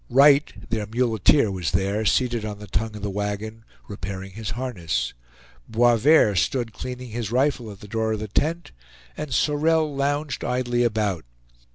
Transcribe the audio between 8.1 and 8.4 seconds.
of the